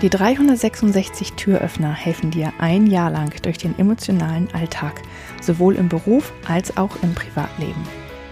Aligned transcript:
Die 0.00 0.10
366 0.10 1.32
Türöffner 1.32 1.92
helfen 1.92 2.30
dir 2.30 2.52
ein 2.58 2.86
Jahr 2.86 3.10
lang 3.10 3.34
durch 3.42 3.58
den 3.58 3.76
emotionalen 3.80 4.46
Alltag, 4.52 5.02
sowohl 5.42 5.74
im 5.74 5.88
Beruf 5.88 6.32
als 6.46 6.76
auch 6.76 7.02
im 7.02 7.16
Privatleben. 7.16 7.82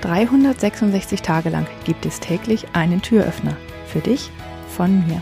366 0.00 1.20
Tage 1.20 1.50
lang 1.50 1.66
gibt 1.84 2.06
es 2.06 2.18
täglich 2.18 2.64
einen 2.72 3.02
Türöffner. 3.02 3.58
Für 3.84 3.98
dich, 3.98 4.30
von 4.68 5.06
mir. 5.06 5.20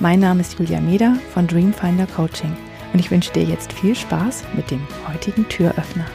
Mein 0.00 0.18
Name 0.18 0.40
ist 0.40 0.58
Julia 0.58 0.80
Meder 0.80 1.16
von 1.32 1.46
Dreamfinder 1.46 2.08
Coaching 2.08 2.56
und 2.92 2.98
ich 2.98 3.12
wünsche 3.12 3.32
dir 3.32 3.44
jetzt 3.44 3.72
viel 3.72 3.94
Spaß 3.94 4.46
mit 4.56 4.72
dem 4.72 4.84
heutigen 5.06 5.48
Türöffner. 5.48 6.06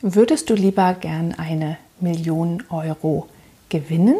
Würdest 0.00 0.50
du 0.50 0.54
lieber 0.54 0.94
gern 0.94 1.32
eine 1.38 1.76
Million 2.00 2.64
Euro 2.70 3.28
gewinnen 3.68 4.16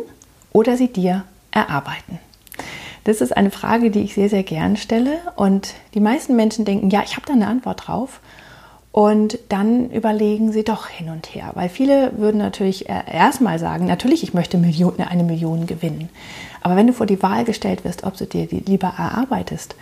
oder 0.54 0.78
sie 0.78 0.88
dir 0.88 1.24
erarbeiten? 1.50 2.18
Das 3.04 3.20
ist 3.20 3.36
eine 3.36 3.50
Frage, 3.50 3.90
die 3.90 4.00
ich 4.00 4.14
sehr, 4.14 4.30
sehr 4.30 4.44
gern 4.44 4.76
stelle 4.78 5.18
und 5.36 5.74
die 5.92 6.00
meisten 6.00 6.34
Menschen 6.36 6.64
denken, 6.64 6.88
ja, 6.88 7.02
ich 7.04 7.16
habe 7.16 7.26
da 7.26 7.34
eine 7.34 7.48
Antwort 7.48 7.86
drauf. 7.86 8.20
Und 8.92 9.40
dann 9.48 9.90
überlegen 9.90 10.52
sie 10.52 10.62
doch 10.62 10.86
hin 10.86 11.08
und 11.08 11.34
her, 11.34 11.50
weil 11.54 11.68
viele 11.68 12.16
würden 12.16 12.38
natürlich 12.38 12.88
erstmal 12.88 13.58
sagen, 13.58 13.86
natürlich, 13.86 14.22
ich 14.22 14.34
möchte 14.34 14.56
eine 14.56 15.24
Million 15.24 15.66
gewinnen. 15.66 16.08
Aber 16.62 16.76
wenn 16.76 16.86
du 16.86 16.92
vor 16.92 17.06
die 17.06 17.20
Wahl 17.20 17.44
gestellt 17.44 17.84
wirst, 17.84 18.04
ob 18.04 18.16
du 18.16 18.24
dir 18.24 18.46
die 18.46 18.60
lieber 18.60 18.94
erarbeitest 18.96 19.74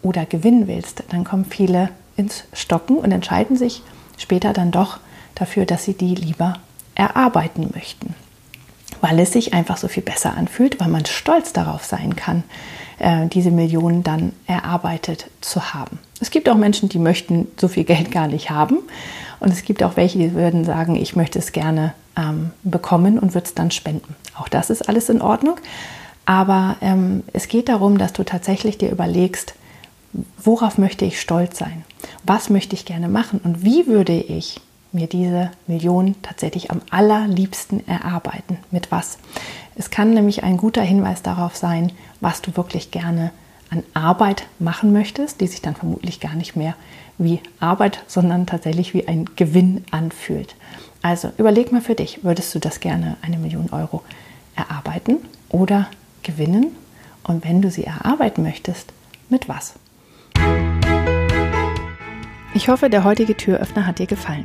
oder 0.00 0.26
gewinnen 0.26 0.68
willst, 0.68 1.02
dann 1.08 1.24
kommen 1.24 1.44
viele 1.44 1.88
ins 2.16 2.44
Stocken 2.52 2.98
und 2.98 3.10
entscheiden 3.10 3.56
sich 3.56 3.82
später 4.16 4.52
dann 4.52 4.70
doch 4.70 5.00
dafür, 5.34 5.66
dass 5.66 5.84
sie 5.84 5.94
die 5.94 6.14
lieber 6.14 6.54
erarbeiten 6.94 7.68
möchten 7.74 8.14
weil 9.02 9.18
es 9.18 9.32
sich 9.32 9.52
einfach 9.52 9.76
so 9.76 9.88
viel 9.88 10.02
besser 10.02 10.34
anfühlt, 10.34 10.80
weil 10.80 10.88
man 10.88 11.04
stolz 11.04 11.52
darauf 11.52 11.84
sein 11.84 12.16
kann, 12.16 12.44
äh, 12.98 13.26
diese 13.26 13.50
Millionen 13.50 14.02
dann 14.02 14.32
erarbeitet 14.46 15.26
zu 15.42 15.74
haben. 15.74 15.98
Es 16.20 16.30
gibt 16.30 16.48
auch 16.48 16.56
Menschen, 16.56 16.88
die 16.88 17.00
möchten 17.00 17.48
so 17.60 17.68
viel 17.68 17.84
Geld 17.84 18.12
gar 18.12 18.28
nicht 18.28 18.50
haben. 18.50 18.78
Und 19.40 19.52
es 19.52 19.64
gibt 19.64 19.82
auch 19.82 19.96
welche, 19.96 20.18
die 20.18 20.34
würden 20.34 20.64
sagen, 20.64 20.94
ich 20.94 21.16
möchte 21.16 21.40
es 21.40 21.50
gerne 21.50 21.94
ähm, 22.16 22.52
bekommen 22.62 23.18
und 23.18 23.34
würde 23.34 23.46
es 23.48 23.54
dann 23.54 23.72
spenden. 23.72 24.14
Auch 24.38 24.48
das 24.48 24.70
ist 24.70 24.88
alles 24.88 25.08
in 25.08 25.20
Ordnung. 25.20 25.56
Aber 26.24 26.76
ähm, 26.80 27.24
es 27.32 27.48
geht 27.48 27.68
darum, 27.68 27.98
dass 27.98 28.12
du 28.12 28.22
tatsächlich 28.22 28.78
dir 28.78 28.90
überlegst, 28.90 29.54
worauf 30.38 30.78
möchte 30.78 31.04
ich 31.04 31.20
stolz 31.20 31.58
sein? 31.58 31.84
Was 32.22 32.50
möchte 32.50 32.76
ich 32.76 32.84
gerne 32.84 33.08
machen? 33.08 33.40
Und 33.42 33.64
wie 33.64 33.88
würde 33.88 34.12
ich 34.12 34.60
mir 34.92 35.06
diese 35.06 35.50
Million 35.66 36.16
tatsächlich 36.22 36.70
am 36.70 36.82
allerliebsten 36.90 37.86
erarbeiten. 37.88 38.58
Mit 38.70 38.90
was? 38.90 39.18
Es 39.74 39.90
kann 39.90 40.14
nämlich 40.14 40.44
ein 40.44 40.56
guter 40.56 40.82
Hinweis 40.82 41.22
darauf 41.22 41.56
sein, 41.56 41.92
was 42.20 42.42
du 42.42 42.56
wirklich 42.56 42.90
gerne 42.90 43.32
an 43.70 43.82
Arbeit 43.94 44.46
machen 44.58 44.92
möchtest, 44.92 45.40
die 45.40 45.46
sich 45.46 45.62
dann 45.62 45.74
vermutlich 45.74 46.20
gar 46.20 46.34
nicht 46.34 46.56
mehr 46.56 46.74
wie 47.16 47.40
Arbeit, 47.58 48.02
sondern 48.06 48.46
tatsächlich 48.46 48.92
wie 48.92 49.08
ein 49.08 49.24
Gewinn 49.36 49.84
anfühlt. 49.90 50.54
Also 51.00 51.32
überleg 51.38 51.72
mal 51.72 51.80
für 51.80 51.94
dich, 51.94 52.22
würdest 52.22 52.54
du 52.54 52.58
das 52.58 52.80
gerne 52.80 53.16
eine 53.22 53.38
Million 53.38 53.70
Euro 53.72 54.02
erarbeiten 54.54 55.18
oder 55.48 55.88
gewinnen? 56.22 56.76
Und 57.24 57.44
wenn 57.44 57.62
du 57.62 57.70
sie 57.70 57.84
erarbeiten 57.84 58.42
möchtest, 58.42 58.92
mit 59.28 59.48
was? 59.48 59.74
Ich 62.54 62.68
hoffe, 62.68 62.90
der 62.90 63.04
heutige 63.04 63.36
Türöffner 63.36 63.86
hat 63.86 63.98
dir 63.98 64.06
gefallen. 64.06 64.44